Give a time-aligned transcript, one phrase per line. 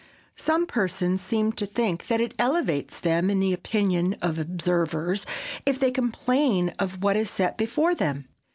[0.39, 5.27] Some persons seem to think that it elevates them in the opinion of observers
[5.63, 8.27] if they complain of what is set before them.